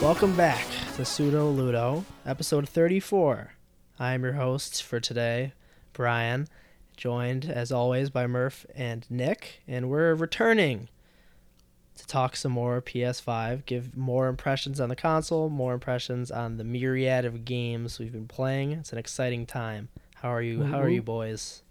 [0.00, 0.64] Welcome back
[0.94, 3.54] to Pseudo Ludo, episode 34.
[3.98, 5.54] I'm your host for today,
[5.92, 6.46] Brian,
[6.96, 10.88] joined as always by Murph and Nick, and we're returning
[11.96, 16.64] to talk some more PS5, give more impressions on the console, more impressions on the
[16.64, 18.70] myriad of games we've been playing.
[18.70, 19.88] It's an exciting time.
[20.14, 20.62] How are you?
[20.62, 21.63] How are you boys?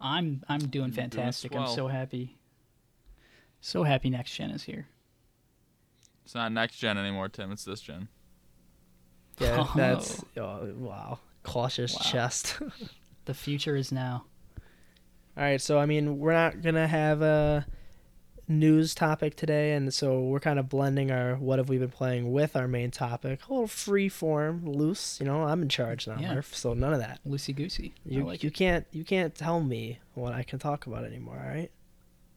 [0.00, 1.54] I'm I'm doing fantastic.
[1.54, 2.36] I'm so happy.
[3.60, 4.86] So happy next gen is here.
[6.24, 7.52] It's not next gen anymore, Tim.
[7.52, 8.08] It's this gen.
[9.38, 9.72] Yeah, Oh.
[9.76, 11.18] that's oh, wow.
[11.42, 12.00] Cautious Wow.
[12.00, 12.58] chest.
[13.26, 14.24] The future is now.
[15.36, 17.66] All right, so I mean, we're not gonna have a
[18.48, 22.32] news topic today, and so we're kind of blending our what have we been playing
[22.32, 25.18] with our main topic, a little free form, loose.
[25.20, 26.34] You know, I'm in charge now, Yeah.
[26.34, 27.20] Murph, so none of that.
[27.26, 27.92] Loosey goosey.
[28.04, 28.54] You like you it.
[28.54, 31.38] can't you can't tell me what I can talk about anymore.
[31.42, 31.70] All right,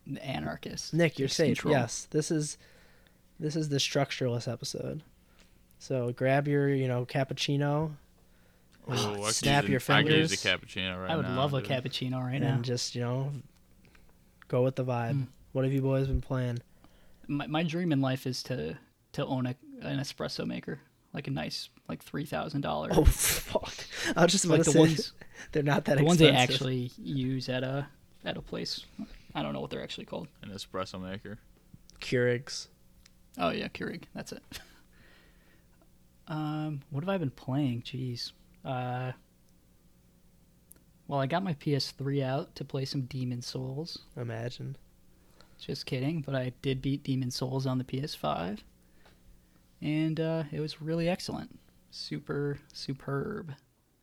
[0.08, 0.94] The anarchist.
[0.94, 1.58] Nick, you're takes safe.
[1.60, 1.74] control.
[1.76, 2.58] Yes, this is
[3.40, 5.02] this is the structureless episode.
[5.78, 7.92] So grab your you know cappuccino
[8.90, 10.62] Ooh, I could snap use your a- I could use a fingers.
[10.62, 12.56] cappuccino right I would now, love a cappuccino right and now.
[12.56, 13.32] And just you know
[14.48, 15.14] go with the vibe.
[15.14, 15.28] Mm.
[15.60, 16.60] What have you boys been playing?
[17.28, 18.78] My, my dream in life is to
[19.12, 20.80] to own a, an espresso maker,
[21.12, 22.94] like a nice like three thousand dollars.
[22.98, 23.74] Oh fuck!
[24.16, 25.12] I was just about like to the say ones
[25.52, 27.86] they're not that the ones they actually use at a
[28.24, 28.86] at a place.
[29.36, 30.30] I don't know what they're actually called.
[30.44, 31.40] An espresso maker.
[32.00, 32.68] Keurigs.
[33.38, 34.04] Oh yeah, Keurig.
[34.16, 34.42] That's it.
[36.30, 37.82] um, what have I been playing?
[37.82, 38.32] Jeez.
[38.64, 39.12] Uh,
[41.10, 44.06] well, I got my PS3 out to play some Demon's Souls.
[44.16, 44.78] Imagine.
[45.60, 48.60] Just kidding, but I did beat Demon's Souls on the PS5,
[49.82, 51.60] and uh, it was really excellent.
[51.92, 53.54] Super superb.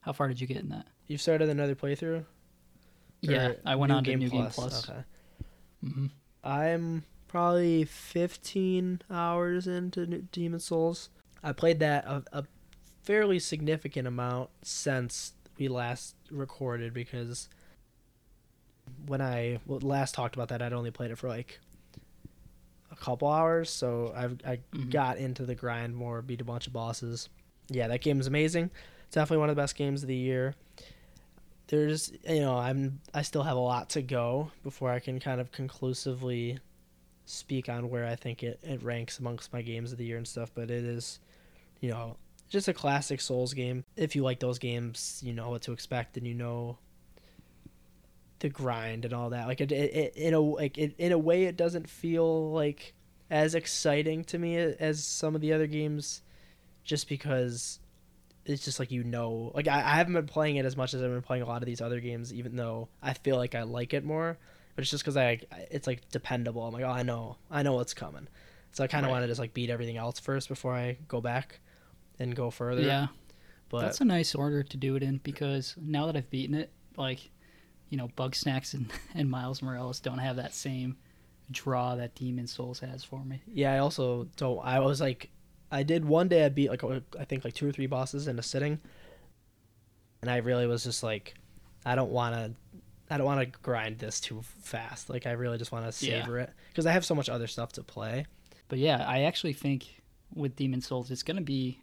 [0.00, 0.86] How far did you get in that?
[1.06, 2.24] You've started another playthrough.
[3.22, 4.88] Yeah, I went New on to New Game Plus.
[4.88, 5.00] Okay.
[5.82, 6.06] hmm
[6.44, 11.08] I'm probably 15 hours into New- Demon's Souls.
[11.42, 12.44] I played that a, a
[13.02, 17.48] fairly significant amount since we last recorded because
[19.06, 21.60] when I last talked about that, I'd only played it for like
[22.90, 23.70] a couple hours.
[23.70, 24.90] So I've, I Mhm.
[24.90, 27.28] got into the grind more, beat a bunch of bosses.
[27.68, 28.70] Yeah, that game is amazing.
[29.06, 30.54] It's definitely one of the best games of the year
[31.68, 35.40] there's you know i'm i still have a lot to go before i can kind
[35.40, 36.58] of conclusively
[37.24, 40.28] speak on where i think it, it ranks amongst my games of the year and
[40.28, 41.18] stuff but it is
[41.80, 42.16] you know
[42.48, 46.16] just a classic souls game if you like those games you know what to expect
[46.16, 46.78] and you know
[48.40, 49.46] the grind and all that.
[49.46, 52.94] Like it, it, it in a like it, in a way it doesn't feel like
[53.30, 56.22] as exciting to me as some of the other games
[56.84, 57.80] just because
[58.44, 61.02] it's just like you know like I, I haven't been playing it as much as
[61.02, 63.62] i've been playing a lot of these other games even though i feel like i
[63.64, 64.38] like it more.
[64.76, 66.62] But it's just because i it's like dependable.
[66.62, 68.28] I'm like oh i know i know what's coming.
[68.72, 69.14] So i kind of Right.
[69.14, 71.58] want to just like beat everything else first before i go back
[72.20, 72.82] and go further.
[72.82, 73.08] Yeah,
[73.68, 76.70] but that's a nice order to do it in because now that I've beaten it,
[76.96, 77.30] like,
[77.88, 80.96] you know, Bugsnax and, and Miles Morales don't have that same
[81.50, 83.40] draw that Demon's Souls has for me.
[83.46, 85.30] yeah i also don't i was like
[85.70, 88.36] i did one day i beat like i think like two or three bosses in
[88.36, 88.80] a sitting
[90.22, 91.34] and i really was just like
[91.84, 92.52] i don't want to
[93.14, 96.22] i don't want to grind this too fast like i really just want to Yeah.
[96.22, 98.26] savor it because i have so much other stuff to play
[98.68, 100.02] But yeah, I actually think
[100.34, 101.80] with Demon's Souls, it's going to be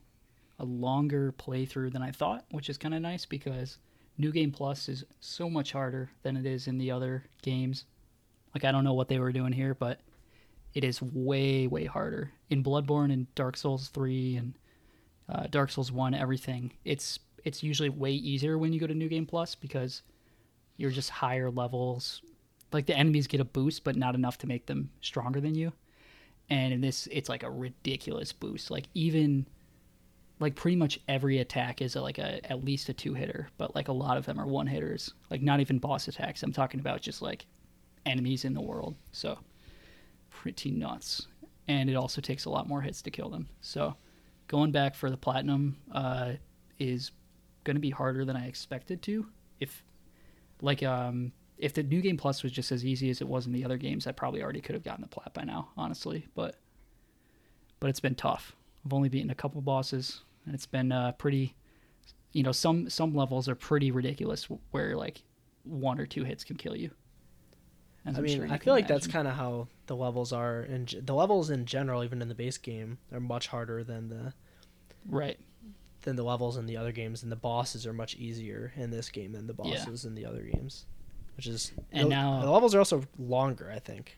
[0.59, 3.77] a longer playthrough than I thought, which is kind of nice because
[4.17, 7.85] New Game Plus is so much harder than it is in the other games.
[8.53, 9.99] Like, I don't know what they were doing here, but
[10.73, 12.31] it is way, way harder.
[12.49, 14.53] In Bloodborne and Dark Souls 3 and
[15.29, 19.09] uh, Dark Souls 1, everything, it's it's usually way easier when you go to New
[19.09, 20.01] Game Plus because
[20.77, 22.21] you're just higher levels.
[22.71, 25.73] Like, the enemies get a boost, but not enough to make them stronger than you
[26.49, 29.45] and in this it's like a ridiculous boost like even
[30.39, 33.75] like pretty much every attack is a, like a at least a two hitter but
[33.75, 36.43] like a lot of them are one hitters like not even boss attacks.
[36.43, 37.45] I'm talking about just like
[38.05, 38.95] enemies in the world.
[39.11, 39.37] So
[40.29, 41.27] pretty nuts.
[41.67, 43.47] And it also takes a lot more hits to kill them.
[43.61, 43.95] So
[44.47, 46.33] going back for the platinum uh,
[46.79, 47.11] is
[47.63, 49.25] going to be harder than i expected to.
[49.59, 49.83] If
[50.61, 53.53] like um if the new game plus was just as easy as it was in
[53.53, 56.27] the other games, I probably already could have gotten the plat by now, honestly.
[56.35, 56.57] But
[57.79, 58.55] but it's been tough.
[58.85, 61.55] I've only beaten a couple bosses, and it's been uh, pretty.
[62.33, 65.21] You know, some some levels are pretty ridiculous, where like
[65.63, 66.91] one or two hits can kill you.
[68.05, 70.61] As I I'm mean, sure I feel like that's kind of how the levels are,
[70.61, 74.33] and the levels in general, even in the base game, are much harder than the
[75.07, 75.39] right.
[76.01, 79.09] than the levels in the other games, and the bosses are much easier in this
[79.09, 79.75] game than the Yeah.
[79.77, 80.85] bosses in the other games.
[81.37, 83.71] which is And the, now- the levels are also longer.
[83.73, 84.17] I think,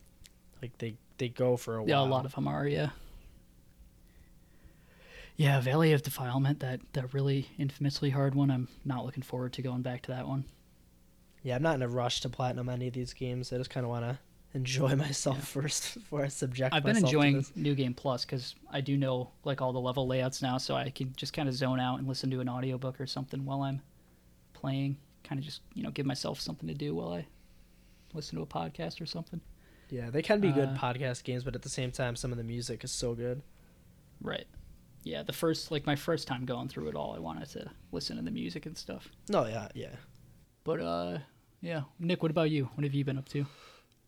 [0.61, 1.89] like they they go for a while.
[1.89, 2.67] Yeah, a lot of them are.
[2.67, 2.89] Yeah.
[5.37, 8.49] Yeah, Valley of Defilement, that that really infamously hard one.
[8.49, 10.45] I'm not looking forward to going back to that one.
[11.43, 13.51] Yeah, I'm not in a rush to platinum any of these games.
[13.53, 14.17] I just kind of want to
[14.53, 15.43] enjoy myself Yeah.
[15.61, 17.45] first before I subject I've been myself to enjoying.
[17.55, 20.89] New Game Plus because I do know like all the level layouts now, so I
[20.89, 23.81] can just kind of zone out and listen to an audiobook or something while I'm
[24.53, 24.97] playing.
[25.25, 27.25] Kind of just you know give myself something to do while I
[28.13, 29.41] listen to a podcast or something.
[29.89, 32.37] Yeah, they can be good Uh, podcast games, but at the same time, some of
[32.37, 33.41] the music is so good.
[34.21, 34.47] Right.
[35.05, 38.17] Yeah, the first like my first time going through it all, I wanted to listen
[38.17, 39.07] to the music and stuff.
[39.29, 39.95] No, yeah, yeah.
[40.63, 41.19] But uh,
[41.61, 42.69] yeah, Nick, what about you?
[42.73, 43.45] What have you been up to?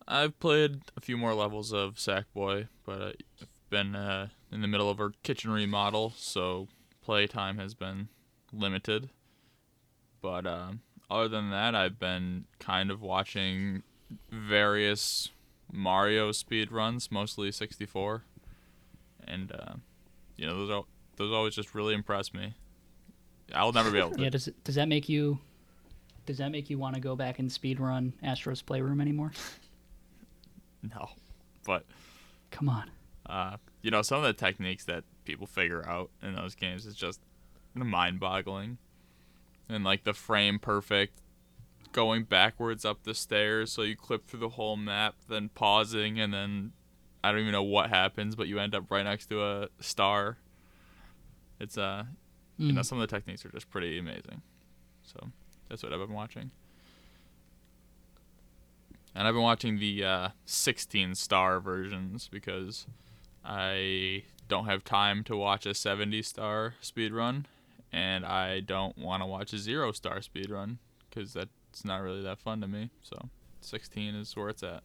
[0.08, 4.66] I've played a few more levels of Sackboy, but uh, I've been uh, in the
[4.66, 6.66] middle of a kitchen remodel, so
[7.00, 8.08] playtime has been
[8.52, 9.10] limited.
[10.20, 13.84] But um, other than that, I've been kind of watching
[14.32, 15.30] various
[15.70, 18.24] Mario speed runs, mostly 64,
[19.24, 19.74] and uh,
[20.38, 20.86] you know those al-
[21.16, 22.54] those always just really impress me.
[23.54, 24.22] I'll never be able to.
[24.22, 25.38] Yeah, does does that make you
[26.26, 29.32] does that make you want to go back and speed run Astro's Playroom anymore?
[30.80, 31.10] No,
[31.66, 31.84] but
[32.52, 32.88] Come on.
[33.26, 36.94] uh, you know, some of the techniques that people figure out in those games is
[36.94, 37.20] just
[37.74, 38.78] mind-boggling.
[39.68, 41.20] And like the frame perfect
[41.92, 46.32] going backwards up the stairs so you clip through the whole map, then pausing and
[46.32, 46.72] then
[47.24, 50.38] I don't even know what happens, but you end up right next to a star.
[51.60, 52.04] It's uh
[52.56, 52.84] you know, Mm.
[52.84, 54.42] some of the techniques are just pretty amazing.
[55.04, 55.28] So
[55.68, 56.50] that's what I've been watching.
[59.14, 62.86] And I've been watching the uh, 16 star versions because
[63.44, 67.46] I don't have time to watch a 70 star speed run,
[67.92, 70.78] and I don't want to watch a zero star speed run
[71.08, 72.90] because that's not really that fun to me.
[73.02, 73.28] So
[73.60, 74.82] 16 is where it's at.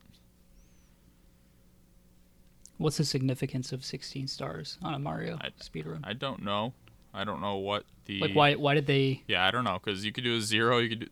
[2.83, 6.01] What's the significance of 16 stars on a Mario I- speedrun?
[6.03, 6.73] I don't know.
[7.13, 10.03] I don't know what the Like why why did they Yeah, I don't know because
[10.03, 10.79] you could do a zero.
[10.79, 11.07] You could do,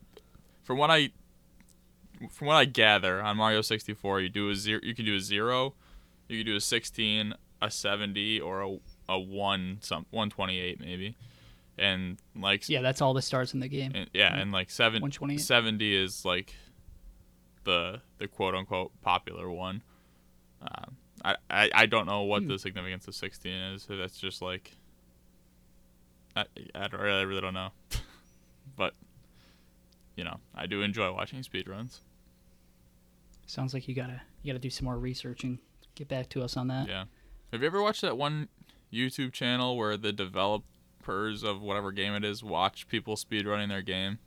[0.62, 1.10] from what I,
[2.30, 4.80] from what I gather on Mario 64, you do a zero.
[4.82, 5.74] You could do a zero,
[6.28, 8.76] you could do a 16, a 70, or a
[9.08, 11.16] a one some 128 maybe,
[11.78, 13.92] and like Yeah, that's all the stars in the game.
[13.94, 15.40] and, yeah, and like seven 128.
[15.40, 16.54] 70 is like
[17.64, 19.82] the the quote unquote popular one.
[20.60, 22.48] Um, I, I I don't know what Hmm.
[22.48, 23.86] the significance of 16 is.
[23.88, 24.72] That's just like
[26.34, 27.70] I I, don't, I really don't know,
[28.76, 28.94] but
[30.16, 31.98] you know I do enjoy watching speedruns.
[33.46, 35.58] Sounds like you got to you got to do some more research and
[35.94, 36.88] get back to us on that.
[36.88, 37.04] Yeah.
[37.52, 38.48] Have you ever watched that one
[38.92, 44.18] YouTube channel where the developers of whatever game it is watch people speedrunning their game?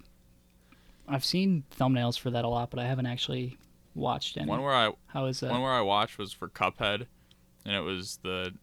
[1.08, 3.58] I've seen thumbnails for that a lot, but I haven't actually
[3.96, 4.48] watched any.
[4.48, 5.50] One where I How is that?
[5.52, 7.08] One where I watched was for Cuphead,
[7.66, 8.54] and it was the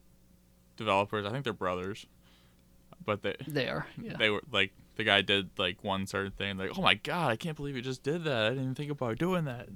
[0.76, 1.26] developers.
[1.26, 2.06] I think they're brothers,
[3.05, 3.87] but they there.
[4.00, 4.17] Yeah.
[4.17, 6.58] they were like the guy did like one certain thing.
[6.58, 8.44] Like, oh my god, I can't believe he just did that.
[8.46, 9.69] I didn't even think about doing that.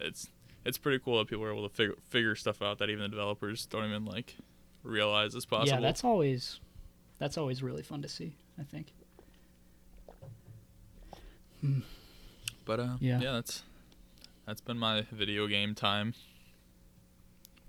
[0.00, 0.28] It's
[0.64, 3.08] it's pretty cool that people are able to figure figure stuff out that even the
[3.08, 4.36] developers don't even like
[4.82, 5.78] realize is possible.
[5.78, 6.60] Yeah, that's always
[7.18, 8.92] that's always really fun to see, I think.
[12.64, 13.20] but uh, Yeah.
[13.20, 13.62] yeah, that's
[14.46, 16.14] that's been my video game time.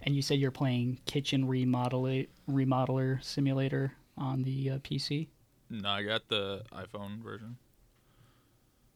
[0.01, 5.27] And you said you're playing Kitchen Remodeler Remodeler Simulator on the uh, PC.
[5.69, 7.57] No, I got the iPhone version.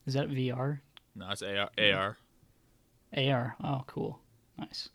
[0.05, 0.79] Is that VR?
[1.15, 1.69] No, it's AR.
[1.77, 2.17] AR.
[3.15, 3.55] AR.
[3.63, 4.19] Oh, cool.
[4.57, 4.89] Nice.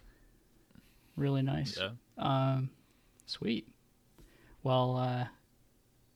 [1.17, 1.79] Really nice.
[1.79, 1.91] Yeah.
[2.19, 2.71] Um,
[3.27, 3.69] sweet.
[4.63, 5.27] Well, uh,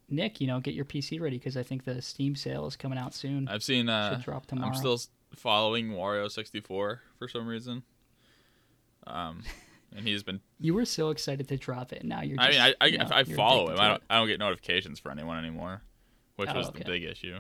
[0.09, 2.99] Nick, you know, get your PC ready because I think the Steam sale is coming
[2.99, 3.49] out soon.
[3.49, 3.88] I've seen.
[3.88, 4.71] Uh, Should drop tomorrow.
[4.71, 4.99] I'm still
[5.37, 7.82] following Wario 64 for some reason.
[9.06, 9.42] Um,
[9.97, 10.40] and he's been.
[10.61, 12.04] You were so excited to drop it.
[12.04, 12.38] Now you're.
[12.40, 13.78] I mean, I I, you know, I follow him.
[13.78, 15.82] I don't I don't get notifications for anyone anymore,
[16.35, 16.80] which Oh, was okay.
[16.80, 17.38] the big issue.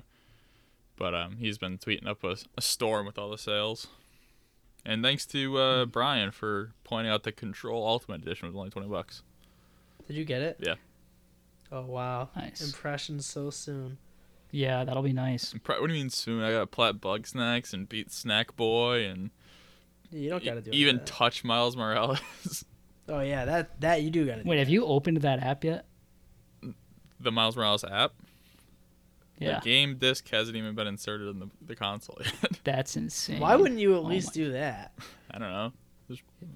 [0.96, 3.88] But um, he's been tweeting up a, a storm with all the sales.
[4.86, 5.90] And thanks to uh, Hmm.
[5.90, 9.22] Brian for pointing out the Control Ultimate Edition was only twenty bucks.
[10.06, 10.58] Did you get it?
[10.60, 10.74] Yeah.
[11.72, 12.28] Oh wow.
[12.36, 12.60] Nice.
[12.64, 13.98] Impressions so soon.
[14.50, 15.54] Yeah, that'll be nice.
[15.62, 16.42] Pro- What do you mean soon?
[16.42, 19.30] I got to Plat Bugsnax and Beat Snack Boy and
[20.10, 21.06] You don't gotta do even that.
[21.06, 22.64] touch Miles Morales.
[23.08, 24.48] oh yeah, that that you do gotta do.
[24.48, 25.84] Wait, have you opened that app yet?
[27.20, 28.12] the Miles Morales app.
[29.40, 32.58] Yeah, The game disc hasn't even been inserted in the, the console yet.
[32.64, 33.38] that's insane.
[33.40, 34.92] Why wouldn't you at Oh least my- do that?
[35.30, 35.72] I don't know.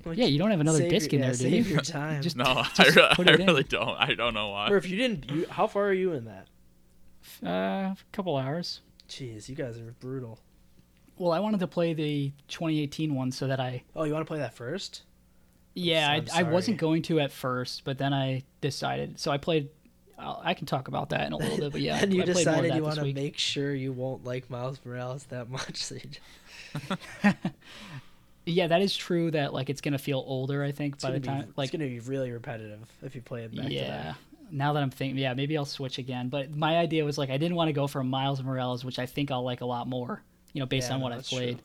[0.04, 1.72] Like, Yeah, you don't have another disc your- in yeah, there, do save you?
[1.74, 2.22] your time.
[2.22, 3.46] Just- No, I, re- I it in.
[3.46, 3.96] really don't.
[4.00, 4.68] I don't know why.
[4.70, 6.48] or if you didn't, you, how far are you in that?
[7.44, 8.80] Uh, a couple hours.
[9.08, 10.38] Jeez, you guys are brutal.
[11.18, 14.28] Well, I wanted to play the 2018 one so that I Oh, you want to
[14.28, 15.02] play that first?
[15.74, 19.18] Yeah, I'm I, I wasn't going to at first, but then I decided.
[19.18, 19.68] So I played.
[20.18, 22.24] I'll, I can talk about that in a little bit, but yeah, and you I
[22.24, 23.14] played more of decided that you this want to week.
[23.14, 25.76] make sure you won't like Miles Morales that much.
[25.76, 27.00] So just,
[28.44, 29.30] Yeah, that is true.
[29.30, 30.64] That like it's gonna feel older.
[30.64, 33.22] I think it's by gonna the be, like it's gonna be really repetitive if you
[33.22, 34.14] play it back to yeah.
[34.52, 36.28] Now that I'm thinking, yeah, maybe I'll switch again.
[36.28, 39.06] But my idea was like I didn't want to go from Miles Morales, which I
[39.06, 40.22] think I'll like a lot more.
[40.52, 41.38] You know, based Yeah, on no, what I've that's true.
[41.38, 41.62] played.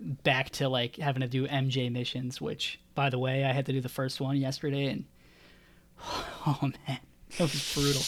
[0.00, 3.72] Back to like having to do MJ missions, which by the way, I had to
[3.72, 5.04] do the first one yesterday, and
[6.00, 6.98] oh man,
[7.36, 8.00] that was brutal.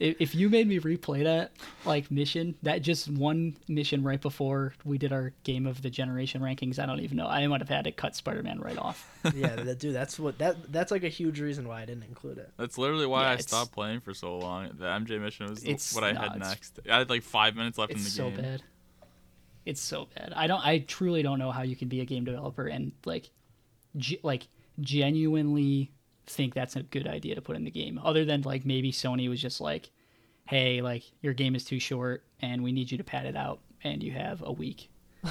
[0.00, 1.52] If, if you made me replay that
[1.84, 6.40] like mission, that just one mission right before we did our game of the generation
[6.40, 7.26] rankings, I don't even know.
[7.26, 9.10] I might have had to cut Spider-Man right off.
[9.34, 12.38] yeah, that, dude, that's what that that's like a huge reason why I didn't include
[12.38, 12.50] it.
[12.56, 14.70] That's literally why Yeah, I stopped playing for so long.
[14.78, 16.78] The MJ mission was the- It's- what I no, had next.
[16.90, 18.40] I had like five minutes left in It's the so game.
[18.42, 18.62] bad.
[19.66, 20.32] It's so bad.
[20.34, 20.64] I don't.
[20.64, 23.28] I truly don't know how you can be a game developer and like,
[23.98, 24.46] ge- like
[24.80, 25.90] genuinely
[26.28, 27.98] think that's a good idea to put in the game.
[28.02, 29.90] Other than like maybe Sony was just like,
[30.46, 33.60] hey, like your game is too short and we need you to pad it out,
[33.82, 34.90] and you have a week.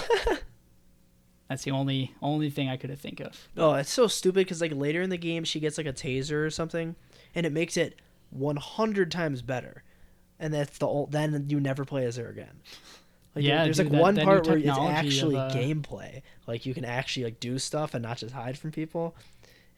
[1.50, 3.48] that's the only only thing I could have think of.
[3.56, 6.46] Oh, it's so stupid because like later in the game she gets like a taser
[6.46, 6.96] or something,
[7.34, 8.00] and it makes it
[8.32, 9.84] 100 times better,
[10.39, 12.60] and that's the ol- then you never play as her again.
[13.36, 15.50] Like, Yeah, there's dude, like that- one that part where it's technology of, actually uh,
[15.51, 16.22] gameplay.
[16.48, 19.16] Like you can actually like do stuff and not just hide from people,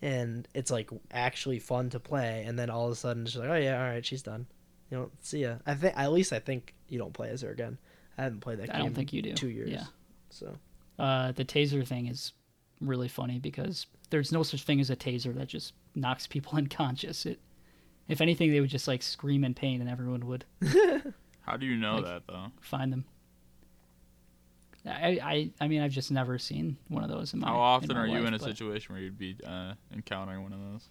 [0.01, 2.43] and it's like actually fun to play.
[2.47, 4.47] And then all of a sudden she's like, oh yeah, all right, she's done.
[4.91, 5.55] You know, see ya.
[5.65, 7.77] I think at least I think you don't play as her again.
[8.17, 8.75] I haven't played that game.
[8.75, 9.33] I don't think you do.
[9.33, 9.69] Two years.
[9.69, 9.83] Yeah.
[10.29, 10.55] So
[10.97, 12.33] Uh, the taser thing is
[12.81, 17.25] really funny because there's no such thing as a taser that just knocks people unconscious.
[17.25, 17.39] It,
[18.07, 20.45] if anything, they would just like scream in pain and everyone would
[21.41, 22.47] How do you know Like- that though?
[22.61, 23.05] find them.
[24.85, 27.47] I, I, I mean, I've just never seen one of those in my.
[27.47, 30.53] How often my are you in a but- situation where you'd be uh, encountering one
[30.53, 30.87] of those?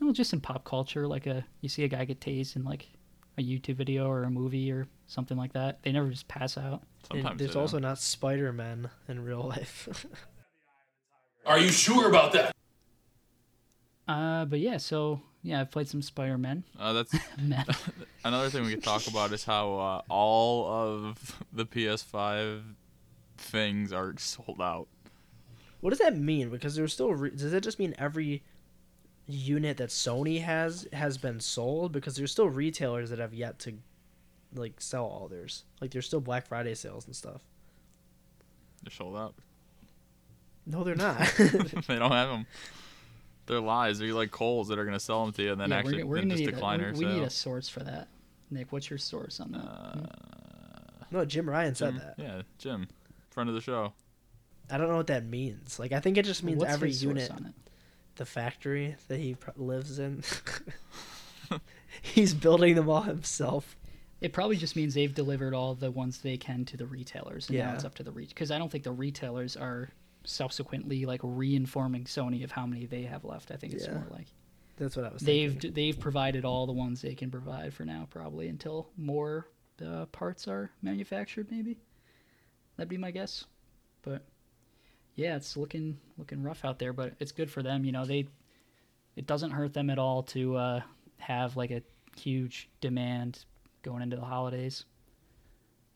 [0.00, 2.88] Well, just in pop culture, like a you see a guy get tased in like
[3.38, 5.82] a YouTube video or a movie or something like that.
[5.82, 6.82] They never just pass out.
[7.10, 10.06] and Sometimes there's also not Spider Man in real life.
[11.46, 12.54] Are you sure about that?
[14.08, 16.64] Uh, but yeah, so yeah, I've played some Spider Man.
[16.78, 17.64] Uh, that's Man,
[18.24, 22.62] another thing we could talk about is how uh, all of the PS5
[23.42, 24.88] things are sold out.
[25.80, 26.48] What does that mean?
[26.50, 27.12] Because there's still.
[27.12, 28.42] Re- does that just mean every
[29.26, 31.92] unit that Sony has has been sold?
[31.92, 33.74] Because there's still retailers that have yet to,
[34.54, 35.64] like, sell all theirs.
[35.80, 37.42] Like, there's still Black Friday sales and stuff.
[38.82, 39.34] They're sold out.
[40.66, 41.18] No, they're not.
[41.38, 41.48] they
[41.98, 42.46] don't have them.
[43.46, 43.98] They're lies.
[43.98, 46.10] They're like Kohl's that are gonna sell them to you and then yeah, actually we're,
[46.10, 48.08] we're then just need a, decline we, our we need a source for that.
[48.50, 49.58] Nick, what's your source on that?
[49.58, 50.06] Uh,
[51.10, 52.14] no, Jim Ryan said Jim, that.
[52.18, 52.88] yeah, Jim,
[53.32, 53.92] friend of the show.
[54.70, 55.78] I don't know what that means.
[55.78, 57.54] Like, I think it just means What's every unit, on it?
[58.16, 60.22] the factory that he pr- lives in.
[62.02, 63.76] He's building them all himself.
[64.20, 67.58] It probably just means they've delivered all the ones they can to the retailers, and
[67.58, 69.90] now it's up to the because I don't think the retailers are
[70.24, 73.50] subsequently like reinforming Sony of how many they have left.
[73.50, 73.94] I think it's Yeah.
[73.94, 74.28] more like
[74.76, 75.72] That's what I was they've thinking.
[75.72, 79.48] they've provided all the ones they can provide for now, probably until more
[79.84, 81.50] uh, parts are manufactured.
[81.50, 81.78] Maybe
[82.76, 83.44] that'd be my guess.
[84.02, 84.24] But
[85.14, 87.84] yeah, it's looking looking rough out there, but it's good for them.
[87.84, 88.26] You know, they
[89.16, 90.80] it doesn't hurt them at all to uh,
[91.18, 91.82] have like a
[92.16, 93.44] huge demand
[93.82, 94.84] going into the holidays.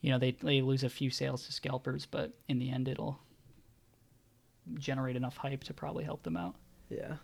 [0.01, 3.19] You know, they they lose a few sales to scalpers, but in the end, it'll
[4.75, 6.57] generate enough hype to probably help them out.
[6.89, 7.17] Yeah.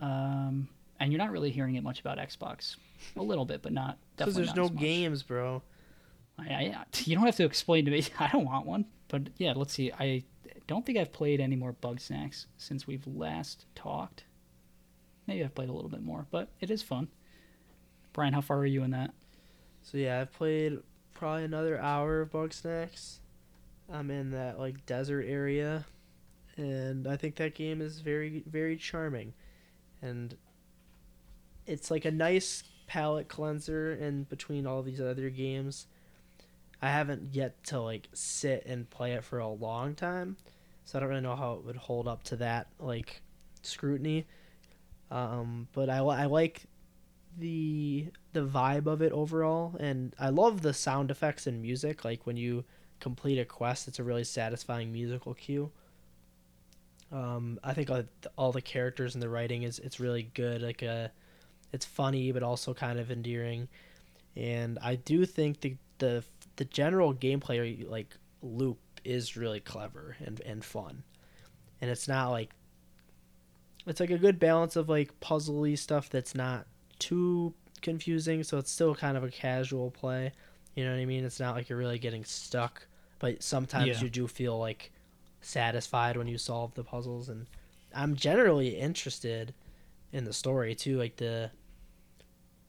[0.00, 0.68] Um,
[1.00, 2.76] and you're not really hearing it much about Xbox.
[3.16, 5.62] A little bit, but not Because there's not no games, bro.
[6.38, 8.06] I, I, you don't have to explain to me.
[8.18, 8.86] I don't want one.
[9.08, 9.92] But yeah, let's see.
[9.92, 10.24] I
[10.66, 14.24] don't think I've played any more Bugsnax since we've last talked.
[15.26, 17.08] Maybe I've played a little bit more, but it is fun.
[18.12, 19.12] Brian, how far are you in that?
[19.82, 20.78] So yeah, I've played
[21.14, 23.18] probably another hour of Bugsnax.
[23.90, 25.86] I'm in that like desert area,
[26.56, 29.32] and I think that game is very very charming,
[30.02, 30.36] and
[31.66, 35.86] it's like a nice palate cleanser in between all these other games.
[36.80, 40.36] I haven't yet to like sit and play it for a long time,
[40.84, 43.20] so I don't really know how it would hold up to that like
[43.62, 44.26] scrutiny.
[45.10, 46.66] Um, but I, I like
[47.38, 52.26] the the vibe of it overall and i love the sound effects and music like
[52.26, 52.64] when you
[53.00, 55.70] complete a quest it's a really satisfying musical cue
[57.12, 58.02] um i think all,
[58.36, 61.08] all the characters and the writing is it's really good like uh
[61.72, 63.68] it's funny but also kind of endearing
[64.36, 66.24] and i do think the the
[66.58, 71.02] the general gameplay like loop is really clever and and fun,
[71.80, 72.50] and it's not like
[73.86, 76.66] it's like a good balance of like puzzly stuff that's not
[76.98, 80.32] too confusing, so it's still kind of a casual play.
[80.74, 81.24] You know what I mean?
[81.24, 82.86] It's not like you're really getting stuck,
[83.18, 84.02] but sometimes Yeah.
[84.02, 84.92] you do feel like
[85.40, 87.46] satisfied when you solve the puzzles and
[87.94, 89.54] I'm generally interested
[90.12, 91.50] in the story too, like the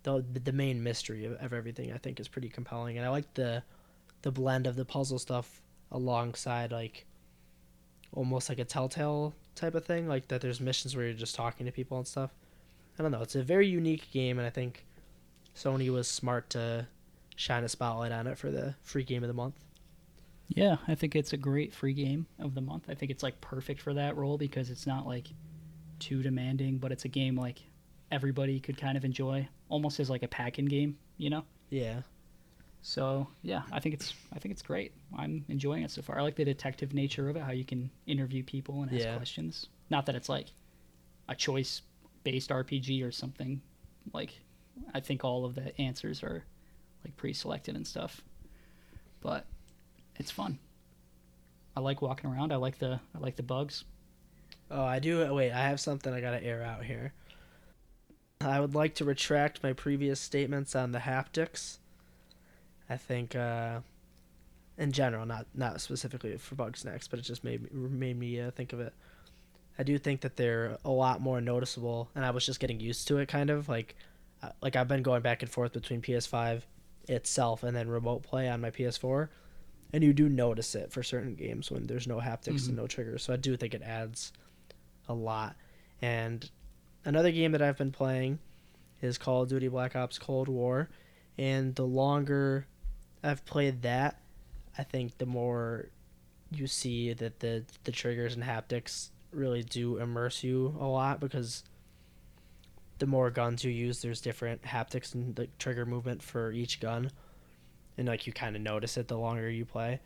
[0.03, 3.33] the the main mystery of, of everything I think is pretty compelling and I like
[3.33, 3.63] the
[4.21, 5.61] the blend of the puzzle stuff
[5.91, 7.05] alongside like
[8.13, 11.65] almost like a telltale type of thing, like that there's missions where you're just talking
[11.65, 12.31] to people and stuff.
[12.97, 14.85] I don't know, it's a very unique game and I think
[15.55, 16.87] Sony was smart to
[17.35, 19.55] shine a spotlight on it for the free game of the month.
[20.49, 22.85] Yeah, I think it's a great free game of the month.
[22.89, 25.27] I think it's like perfect for that role because it's not like
[25.99, 27.59] too demanding, but it's a game like
[28.11, 31.45] everybody could kind of enjoy, almost as like a pack-in game, you know.
[31.69, 32.01] Yeah.
[32.81, 34.93] So yeah, I think it's I think it's great.
[35.17, 36.17] I'm enjoying it so far.
[36.17, 39.15] I like the detective nature of it, how you can interview people and ask Yeah.
[39.17, 39.67] questions.
[39.89, 40.47] Not that it's like
[41.27, 43.61] a choice-based RPG or something.
[44.13, 44.39] Like
[44.93, 46.45] I think all of the answers are
[47.03, 48.21] like pre-selected and stuff.
[49.21, 49.45] But
[50.15, 50.57] it's fun.
[51.75, 52.51] I like walking around.
[52.53, 53.83] I like the I like the bugs.
[54.71, 55.25] Oh, I do.
[55.25, 57.13] Uh, wait, I have something I gotta air out here.
[58.41, 61.79] I would like to retract my previous statements on the haptics.
[62.89, 63.79] I think, uh,
[64.77, 68.51] in general, not not specifically for Bugsnax, but it just made me made me uh,
[68.51, 68.93] think of it.
[69.77, 73.07] I do think that they're a lot more noticeable, and I was just getting used
[73.07, 73.95] to it, kind of like,
[74.43, 76.63] uh, like I've been going back and forth between PS5
[77.07, 79.29] itself and then remote play on my PS4,
[79.93, 83.23] and you do notice it for certain games when there's no haptics and no triggers.
[83.23, 84.33] So I do think it adds
[85.07, 85.55] a lot.
[86.01, 86.49] And
[87.05, 88.39] another game that I've been playing
[89.01, 90.89] is Call of Duty Black Ops Cold War,
[91.37, 92.67] and the longer
[93.23, 94.21] I've played that,
[94.77, 95.89] I think the more
[96.51, 101.63] you see that the the triggers and haptics really do immerse you a lot because
[102.97, 107.11] the more guns you use, there's different haptics and the trigger movement for each gun,
[107.97, 109.99] and like you kind of notice it the longer you play.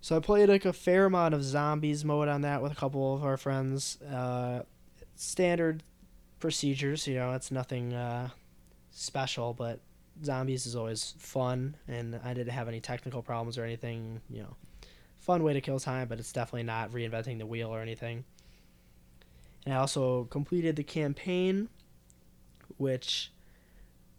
[0.00, 3.14] So I played like a fair amount of zombies mode on that with a couple
[3.14, 4.00] of our friends.
[4.02, 4.64] Uh,
[5.16, 5.82] standard
[6.40, 8.28] procedures, you know, it's nothing uh,
[8.90, 9.80] special, but
[10.22, 14.20] zombies is always fun, and I didn't have any technical problems or anything.
[14.28, 14.56] You know,
[15.18, 18.24] fun way to kill time, but it's definitely not reinventing the wheel or anything.
[19.64, 21.68] And I also completed the campaign,
[22.76, 23.32] which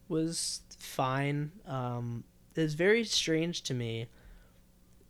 [0.08, 1.52] was fine.
[1.68, 2.24] Um,
[2.56, 4.08] it's very strange to me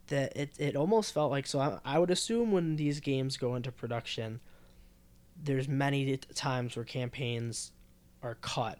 [0.07, 3.55] that it, it almost felt like so I, I would assume when these games go
[3.55, 4.39] into production
[5.41, 7.71] there's many times where campaigns
[8.21, 8.79] are cut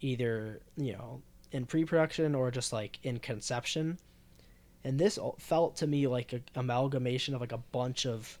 [0.00, 3.98] either you know in pre-production or just like in conception.
[4.84, 8.38] And this felt to me like a amalgamation of like a bunch of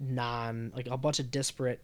[0.00, 1.80] non like a bunch of disparate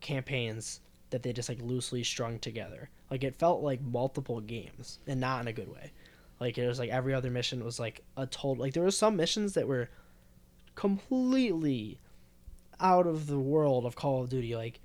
[0.00, 2.90] campaigns that they just like loosely strung together.
[3.10, 5.92] Like it felt like multiple games and not in a good way.
[6.40, 9.16] Like it was like every other mission was like a total like there were some
[9.16, 9.88] missions that were
[10.74, 12.00] completely
[12.80, 14.80] out of the world of Call of Duty, like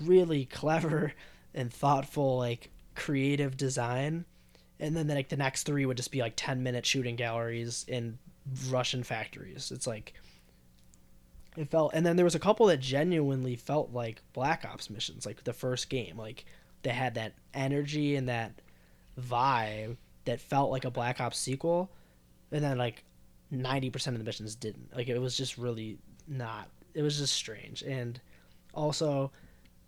[0.00, 1.12] really clever
[1.56, 4.24] and thoughtful, like creative design.
[4.78, 8.18] And then like the next three would just be like ten minute shooting galleries in
[8.68, 9.72] Russian factories.
[9.72, 10.14] It's like
[11.56, 15.24] it felt and then there was a couple that genuinely felt like Black Ops missions,
[15.24, 16.18] like the first game.
[16.18, 16.44] Like
[16.82, 18.60] they had that energy and that
[19.18, 21.90] vibe that felt like a Black Ops sequel.
[22.52, 23.02] And then like
[23.50, 24.94] ninety percent of the missions didn't.
[24.94, 26.68] Like it was just really not.
[26.92, 27.82] It was just strange.
[27.82, 28.20] And
[28.74, 29.32] also,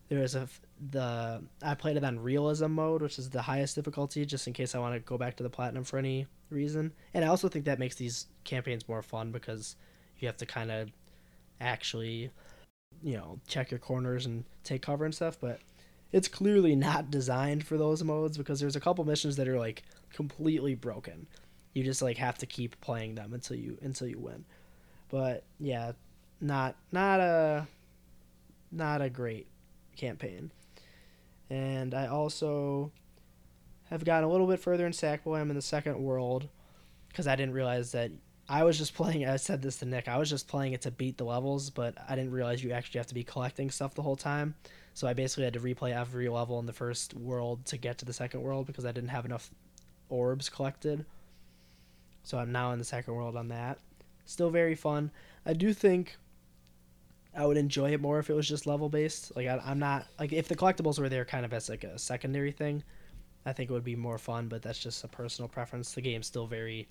[0.09, 0.49] there a
[0.91, 4.75] the I played it on realism mode, which is the highest difficulty, just in case
[4.75, 6.93] I want to go back to the platinum for any reason.
[7.15, 9.77] And I also think that makes these campaigns more fun because
[10.19, 10.91] you have to kind of
[11.61, 12.31] actually,
[13.03, 15.39] you know, check your corners and take cover and stuff.
[15.41, 15.61] But
[16.13, 19.83] it's clearly not designed for those modes because there's a couple missions that are like
[20.13, 21.27] completely broken
[21.75, 24.45] you just like have to keep playing them until you until you win
[25.11, 25.93] but yeah
[26.41, 27.67] not not a
[28.73, 29.47] not a great
[29.99, 30.51] campaign
[31.51, 32.91] and i also
[33.91, 36.49] have gotten a little bit further in sackboy i'm in the second world
[37.09, 38.11] because i didn't realize that
[38.49, 40.91] i was just playing i said this to nick i was just playing it to
[40.91, 44.03] beat the levels but i didn't realize you actually have to be collecting stuff the
[44.03, 44.55] whole time
[44.95, 48.05] so i basically had to replay every level in the first world to get to
[48.05, 49.51] the second world because i didn't have enough
[50.09, 51.05] orbs collected
[52.29, 53.79] so I'm now in the second world on that.
[54.27, 55.11] Still very fun.
[55.47, 56.19] I do think
[57.37, 59.35] I would enjoy it more if it was just level based.
[59.37, 61.99] Like I, I'm not like if the collectibles were there kind of as like a
[61.99, 62.83] secondary thing,
[63.47, 64.49] I think it would be more fun.
[64.49, 65.93] But that's just a personal preference.
[65.93, 66.89] The game's still very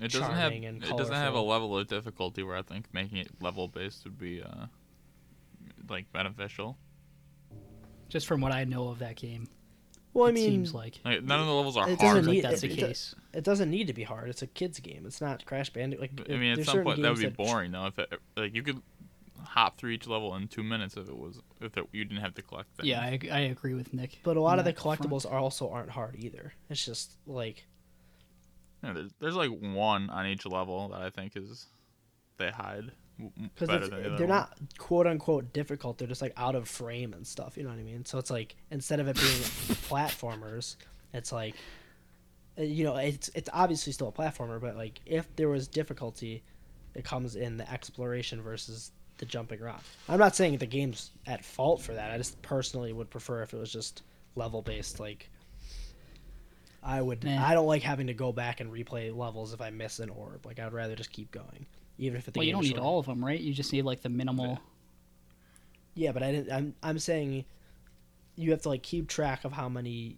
[0.00, 2.86] It doesn't have charming and it doesn't have a level of difficulty where I think
[2.92, 4.66] making it level based would be uh
[5.88, 6.76] like beneficial.
[8.08, 9.48] Just from what I know of that game,
[10.12, 11.98] Well, I it mean, seems like Like none of the levels are It hard.
[11.98, 13.14] doesn't seems like need- that's it- the it- case.
[13.32, 14.28] it doesn't need to be hard.
[14.28, 15.04] It's a kids game.
[15.06, 16.18] It's not Crash Bandicoot.
[16.18, 17.86] Like, I mean, at there's some certain point that would be games boring though.
[17.86, 18.82] If it, like you could
[19.44, 22.34] hop through each level in two minutes if it was if it, you didn't have
[22.34, 22.88] to collect things.
[22.88, 24.18] Yeah, I, I agree with Nick.
[24.22, 25.00] But a lot of the that front.
[25.00, 26.52] collectibles are also aren't hard either.
[26.70, 27.66] It's just like
[28.82, 31.66] Yeah, there's, there's like one on each level that I think is
[32.38, 32.92] they hide
[33.58, 34.28] because the they're one.
[34.28, 35.98] not quote unquote difficult.
[35.98, 37.56] They're just like out of frame and stuff.
[37.56, 38.04] You know what I mean?
[38.04, 39.26] So it's like instead of it being
[39.88, 40.76] platformers,
[41.12, 41.54] it's like
[42.58, 46.42] uh, you know it's it's obviously still a platformer, but like if there was difficulty,
[46.94, 49.80] it comes in the exploration versus the jumping around.
[50.08, 52.10] I'm not saying the game's at fault for that.
[52.10, 54.02] I just personally would prefer if it was just
[54.34, 54.98] level based.
[54.98, 55.30] Like
[56.82, 57.22] I would.
[57.22, 57.46] Nah.
[57.46, 60.44] I don't like having to go back and replay levels if I miss an orb.
[60.44, 61.66] Like I'd rather just keep going,
[61.98, 62.82] even if the Well, you don't need short.
[62.82, 63.38] all of them, right?
[63.38, 64.60] You just need like the minimal.
[65.94, 66.52] Yeah, but I didn't.
[66.52, 67.44] I'm I'm saying
[68.34, 70.16] you have to like keep track of how many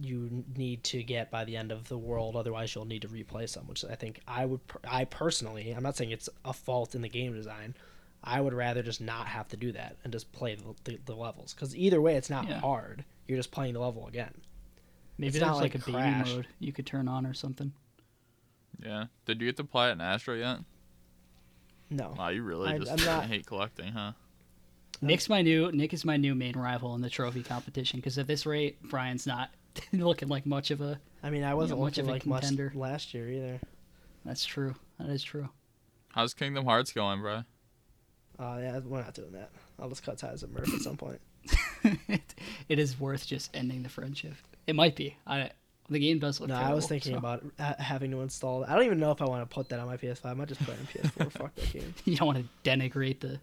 [0.00, 2.36] you need to get by the end of the world.
[2.36, 3.66] Otherwise, you'll need to replay some.
[3.66, 4.64] Which I think I would.
[4.68, 7.74] per- I personally, I'm not saying it's a fault in the game design.
[8.24, 11.14] I would rather just not have to do that and just play the, the, the
[11.14, 12.60] levels because either way, it's not Yeah.
[12.60, 13.04] hard.
[13.26, 14.32] You're just playing the level again.
[15.18, 17.72] Maybe It's there's not like, like a baby mode you could turn on or something.
[18.84, 19.06] Yeah.
[19.26, 20.58] Did you get to play it in Astro yet?
[21.90, 24.12] No, Wow, you really I- just I'm not- hate collecting, huh?
[25.00, 28.26] Nick's my new Nick is my new main rival in the trophy competition because at
[28.26, 29.50] this rate, Brian's not
[29.92, 31.00] looking like much of a.
[31.22, 32.72] I mean I wasn't much of a like contender.
[32.74, 33.60] last year either.
[34.24, 34.74] That's true.
[34.98, 35.48] That is true.
[36.08, 37.44] How's Kingdom Hearts going, bro?
[38.38, 39.50] Uh, yeah, we're not doing that.
[39.80, 41.20] I'll just cut ties with Murph at some point.
[42.08, 42.34] it,
[42.68, 44.34] it is worth just ending the friendship.
[44.66, 45.16] It might be.
[45.26, 45.50] I
[45.90, 46.50] the game does look.
[46.50, 48.64] No, I was thinking so- about ha- having to install.
[48.64, 50.26] I don't even know if I want to put that on my PS5.
[50.26, 51.32] I might just play it on PS4.
[51.38, 51.94] Fuck that game.
[52.04, 53.40] You don't want to denigrate the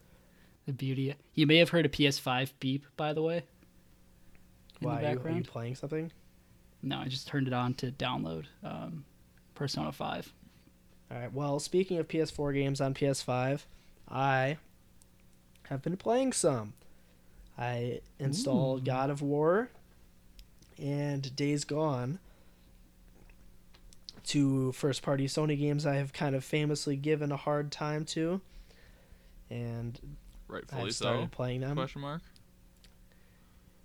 [0.66, 1.16] the beauty.
[1.34, 3.44] You may have heard a PS5 beep, by the way.
[4.80, 6.12] Why the are you, are you playing something?
[6.82, 9.06] No, I just turned it on to download um,
[9.56, 10.34] Persona 5.
[11.12, 11.34] All right.
[11.34, 13.62] Well, speaking of PS4 games on PS5,
[14.10, 14.58] I
[15.70, 16.74] have been playing some.
[17.58, 18.86] I installed Ooh.
[18.86, 19.70] God of War
[20.78, 22.20] and Days Gone.
[24.24, 28.42] Two first party Sony games I have kind of famously given a hard time to.
[29.50, 30.00] And
[30.48, 31.36] Rightfully I've started so.
[31.36, 31.76] playing them.
[31.76, 32.22] Question mark.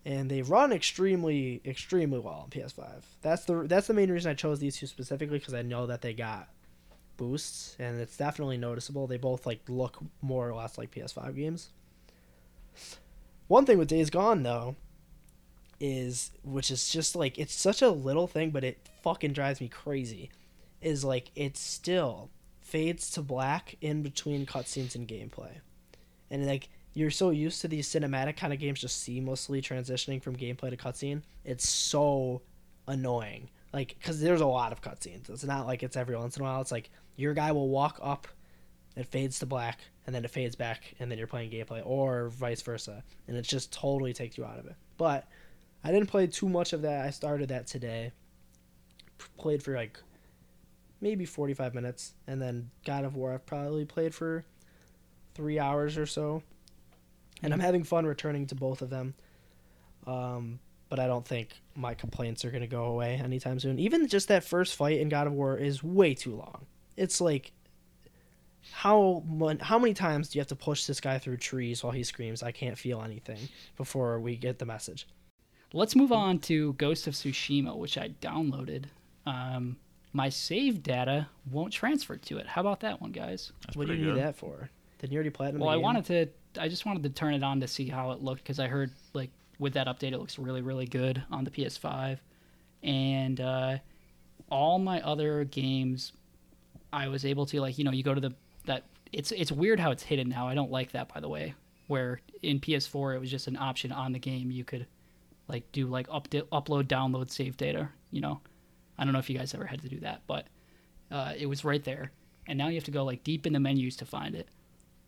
[0.06, 2.86] and they run extremely extremely well on PS5.
[3.20, 6.00] That's the that's the main reason I chose these two specifically because I know that
[6.00, 6.48] they got
[7.20, 9.06] boosts and it's definitely noticeable.
[9.06, 11.68] They both like look more or less like PS5 games.
[13.46, 14.74] One thing with Days Gone though
[15.78, 19.68] is which is just like it's such a little thing but it fucking drives me
[19.68, 20.30] crazy
[20.82, 22.30] is like it still
[22.60, 25.52] fades to black in between cutscenes and gameplay.
[26.30, 30.36] And like you're so used to these cinematic kind of games just seamlessly transitioning from
[30.36, 31.20] gameplay to cutscene.
[31.44, 32.40] It's so
[32.86, 33.50] annoying.
[33.72, 35.30] Like, because there's a lot of cutscenes.
[35.30, 36.60] It's not like it's every once in a while.
[36.60, 38.26] It's like your guy will walk up,
[38.96, 42.28] it fades to black, and then it fades back, and then you're playing gameplay, or
[42.30, 43.04] vice versa.
[43.28, 44.74] And it just totally takes you out of it.
[44.96, 45.28] But
[45.84, 47.06] I didn't play too much of that.
[47.06, 48.12] I started that today.
[49.38, 50.00] Played for like
[51.00, 54.44] maybe 45 minutes, and then God of War I've probably played for
[55.34, 56.42] three hours or so
[57.42, 59.14] and I'm having fun returning to both of them.
[60.06, 63.78] Um, but I don't think my complaints are going to go away anytime soon.
[63.78, 66.66] Even just that first fight in God of War is way too long.
[67.00, 67.52] It's like
[68.72, 71.92] how mon- how many times do you have to push this guy through trees while
[71.92, 73.38] he screams I can't feel anything
[73.76, 75.06] before we get the message?
[75.72, 78.84] Let's move on to Ghost of Tsushima, which I downloaded.
[79.24, 79.76] Um,
[80.12, 82.46] my save data won't transfer to it.
[82.46, 83.52] How about that one, guys?
[83.64, 84.14] That's what do you good.
[84.14, 84.68] need that for?
[84.98, 85.54] Didn't you already play it?
[85.54, 85.82] Well, the I game?
[85.82, 86.60] wanted to.
[86.60, 88.90] I just wanted to turn it on to see how it looked because I heard
[89.14, 92.18] like with that update, it looks really, really good on the PS5,
[92.82, 93.78] and uh,
[94.50, 96.12] all my other games,
[96.92, 98.34] I was able to like you know you go to the
[98.66, 100.48] that it's it's weird how it's hidden now.
[100.48, 101.54] I don't like that by the way.
[101.86, 104.86] Where in PS4 it was just an option on the game you could
[105.48, 107.88] like do like up upload download save data.
[108.10, 108.40] You know,
[108.98, 110.46] I don't know if you guys ever had to do that, but
[111.10, 112.12] uh, it was right there.
[112.46, 114.48] And now you have to go like deep in the menus to find it.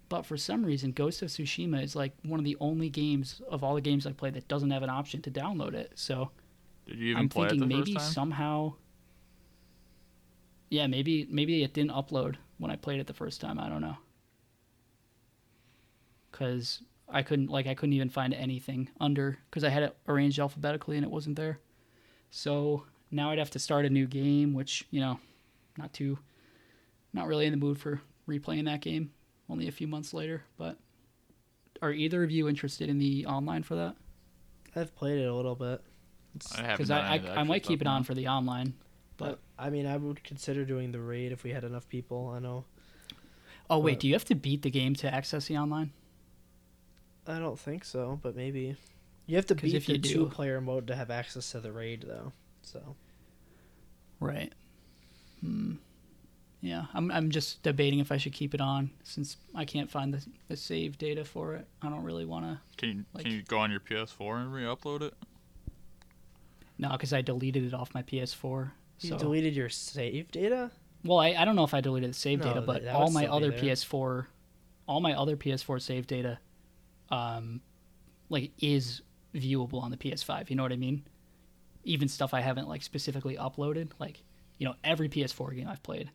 [0.09, 3.65] But for some reason, Ghost of Tsushima is like one of the only games of
[3.65, 5.93] all the games I played that doesn't have an option to download it.
[5.95, 6.31] So
[6.87, 8.13] Did you even I'm play it thinking the maybe first time?
[8.13, 8.75] somehow.
[10.73, 13.61] Yeah, maybe maybe it didn't upload when I played it the first time.
[13.61, 13.99] I don't know.
[16.31, 20.39] Cause I couldn't like I couldn't even find anything under because I had it arranged
[20.39, 21.59] alphabetically and it wasn't there.
[22.31, 25.21] So now I'd have to start a new game, which you know,
[25.77, 26.19] not too
[27.13, 29.13] not really in the mood for replaying that game.
[29.51, 30.79] Only a few months later, but
[31.83, 33.97] are either of you interested in the online for that?
[34.75, 35.83] I've played it a little bit.
[36.57, 38.15] I haven't Because done I, any of the I, I might keep it on for
[38.15, 38.73] the online.
[39.23, 42.29] But I mean, I would consider doing the raid if we had enough people.
[42.35, 42.65] I know.
[43.71, 45.93] Oh wait, But- do you have to beat the game to access the online?
[47.27, 48.77] I don't think so, but maybe.
[49.27, 51.71] You have to beat if the you do- two-player mode to have access to the
[51.73, 52.33] raid, though.
[52.63, 52.97] So
[54.21, 54.53] Right.
[55.41, 55.75] Hmm.
[56.61, 60.15] Yeah, I'm I'm just debating if I should keep it on since I can't find
[60.15, 61.67] the the save data for it.
[61.83, 62.61] I don't really want to.
[62.77, 65.15] Can you Like- can you go on your PS4 and re-upload it?
[66.79, 68.73] No, because I deleted it off my PS4.
[69.01, 70.71] You So deleted your save data.
[71.05, 73.11] well, I, I don't know if I deleted the save No, data, but that all
[73.11, 73.59] my other there.
[73.59, 74.27] PS4,
[74.87, 76.39] all my other PS4 save data,
[77.11, 77.61] um,
[78.29, 79.03] like is
[79.35, 80.51] viewable on the PS5.
[80.51, 81.05] You know what I mean?
[81.85, 84.23] Even stuff I haven't like specifically uploaded, like
[84.59, 86.11] you know every PS4 game I've played,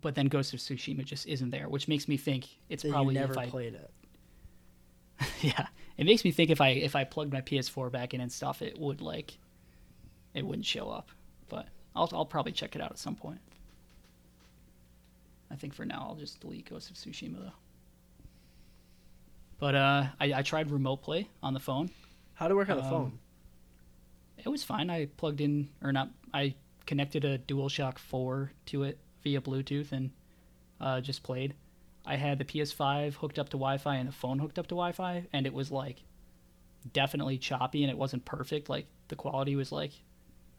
[0.00, 3.14] but then Ghost of Tsushima just isn't there, which makes me think it's That probably
[3.14, 3.90] never I played it.
[5.40, 8.30] yeah, it makes me think if I if I plugged my PS4 back in and
[8.30, 9.38] stuff, it would like,
[10.34, 11.10] it wouldn't show up.
[11.96, 13.40] I'll I'll probably check it out at some point.
[15.50, 17.52] I think for now I'll just delete Ghost of Tsushima though.
[19.58, 21.90] But uh, I, I tried remote play on the phone.
[22.34, 23.18] How to work on the Um, phone?
[24.38, 24.90] It was fine.
[24.90, 26.10] I plugged in or not.
[26.34, 26.54] I
[26.84, 30.10] connected a DualShock 4 to it via Bluetooth and
[30.80, 31.54] uh, just played.
[32.04, 35.26] I had the PS5 hooked up to Wi-Fi and the phone hooked up to Wi-Fi,
[35.32, 36.02] and it was like
[36.92, 38.68] definitely choppy and it wasn't perfect.
[38.68, 39.92] Like the quality was like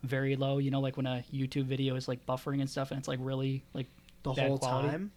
[0.03, 0.57] very low.
[0.59, 3.19] You know, like when a YouTube video is like buffering and stuff, and it's like
[3.21, 3.87] really like
[4.23, 4.89] The bad whole quality.
[4.89, 5.11] time.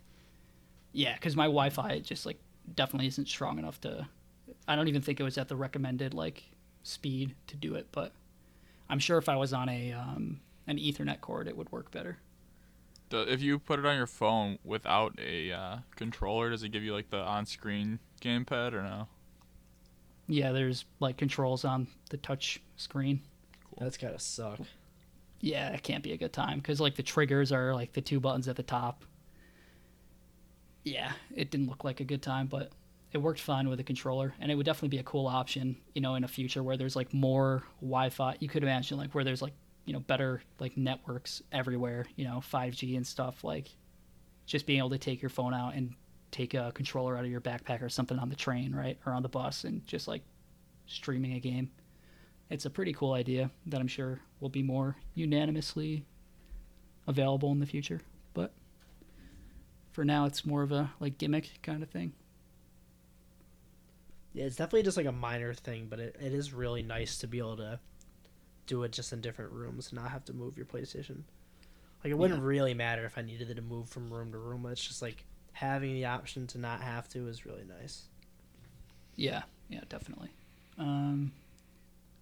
[0.93, 2.39] yeah, because my Wi-Fi just like
[2.75, 4.07] definitely isn't strong enough to.
[4.69, 6.45] I don't even think it was at the recommended like
[6.83, 8.13] speed to do it, but
[8.89, 12.19] I'm sure if I was on a um, an Ethernet cord, it would work better.
[13.13, 16.93] If you put it on your phone without a uh, controller, does it give you
[16.95, 19.09] like the on-screen gamepad or no?
[20.29, 23.23] Yeah, there's like controls on the touch screen.
[23.79, 24.61] That's gotta suck.
[25.41, 28.21] Yeah, it can't be a good time because like the triggers are like the two
[28.21, 29.05] buttons at the top.
[30.85, 32.73] Yeah, it didn't look like a good time, but
[33.13, 36.01] it worked fine with the controller, and it would definitely be a cool option, you
[36.01, 38.37] know, in a future where there's like more Wi-Fi.
[38.41, 39.55] You could imagine like where there's like
[39.87, 43.43] you know better like networks everywhere, you know, 5G and stuff.
[43.43, 43.69] Like
[44.47, 45.95] just being able to take your phone out and
[46.31, 49.23] take a controller out of your backpack or something on the train, right, or on
[49.23, 50.23] the bus, and just like
[50.87, 51.71] streaming a game.
[52.51, 56.05] It's a pretty cool idea that I'm sure will be more unanimously
[57.07, 58.01] available in the future.
[58.35, 58.53] But
[59.93, 62.13] for now, it's more of a like gimmick kind of thing.
[64.33, 67.27] Yeah, it's definitely just like a minor thing, but it, it is really nice to
[67.27, 67.81] be able to
[68.67, 71.23] do it just in different rooms, and not have to move your PlayStation.
[72.05, 72.47] Like it wouldn't Yeah.
[72.47, 74.67] really matter if I needed it to move from room to room.
[74.67, 78.05] It's just like having the option to not have to is really nice.
[79.17, 80.31] Yeah, yeah, definitely.
[80.79, 81.33] Um,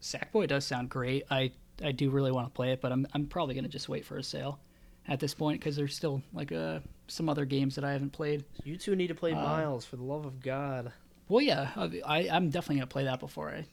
[0.03, 1.25] Sackboy does sound great.
[1.31, 4.05] I I do really want to play it, but I'm I'm probably gonna just wait
[4.05, 4.59] for a sale
[5.07, 8.45] at this point because there's still like uh some other games that I haven't played.
[8.65, 10.93] You two need to play Uh, Miles for the love of God.
[11.29, 11.71] Well, yeah,
[12.07, 13.67] I, I'm definitely gonna play that before I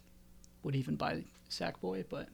[0.63, 2.27] would even buy Sackboy, but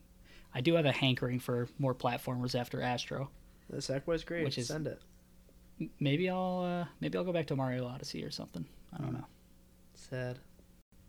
[0.53, 3.29] I do have a hankering for more platformers after Astro.
[3.69, 4.43] The Sackboy's great.
[4.45, 5.01] Which is- Send it.
[5.99, 8.65] Maybe I'll uh, maybe I'll go back to Mario Odyssey or something.
[8.93, 9.25] I don't know.
[9.95, 10.37] Sad.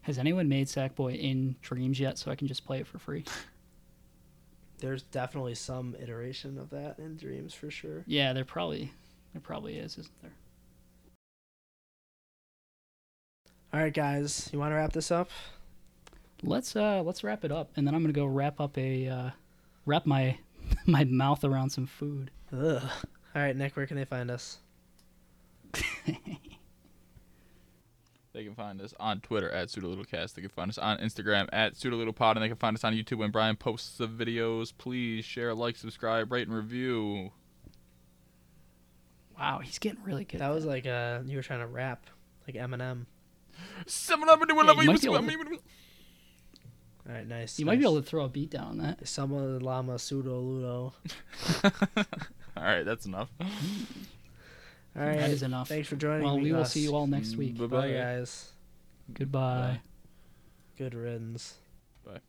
[0.03, 3.25] Has anyone made Sackboy in Dreams yet, so I can just play it for free?
[4.79, 8.03] There's definitely some iteration of that in Dreams for sure.
[8.07, 8.93] Yeah, there probably
[9.33, 10.33] there probably is, isn't there?
[13.73, 15.31] All right, guys, you want to wrap this up?
[16.43, 19.31] Let's uh let's wrap it up, and then I'm gonna go wrap up a uh,
[19.87, 20.37] wrap my
[20.87, 22.33] my mouth around some food.
[22.53, 22.83] Ugh.
[23.35, 24.59] All right, Nick, where can they find us?
[28.35, 30.35] They can find us on Twitter at PseudoLittleCast.
[30.35, 33.19] They can find us on Instagram at PseudoLittlePod, and they can find us on YouTube
[33.19, 34.73] when Brian posts the videos.
[34.77, 37.31] Please share, like, subscribe, rate, and review.
[39.39, 40.41] Wow, he's getting really good.
[40.41, 42.07] That was like uh, you were trying to rap,
[42.47, 43.05] like Eminem.
[43.87, 45.51] Seven up and you might be able to-
[47.09, 47.59] All right, nice.
[47.59, 49.07] You might be able to throw a beat down on that.
[49.09, 50.95] Sama Lama Pseudo Ludo.
[52.57, 53.29] All right, that's enough.
[54.97, 55.69] All right, That is enough.
[55.69, 56.43] Thanks for joining Well, me.
[56.45, 56.73] we will us.
[56.73, 57.57] see you all next week.
[57.59, 57.93] Bye Bye, bye.
[57.93, 58.53] guys.
[59.13, 59.81] Goodbye.
[60.77, 61.55] Good riddance.
[62.07, 62.21] Murph,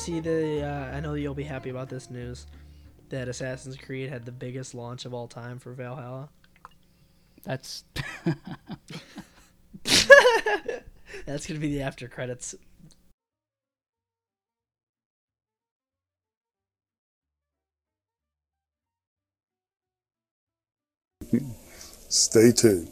[0.00, 0.64] see the?
[0.64, 2.46] Uh, I know you'll be happy about this news.
[3.10, 6.30] That Assassin's Creed had the biggest launch of all time for Valhalla.
[7.42, 7.84] That's
[11.26, 12.54] That's gonna be the after credits.
[22.08, 22.90] Stay tuned.